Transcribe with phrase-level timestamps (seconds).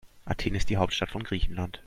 [0.25, 1.79] Athen ist die Hauptstadt von Griechenland.